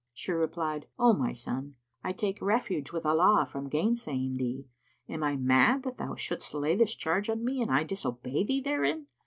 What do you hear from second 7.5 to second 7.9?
and I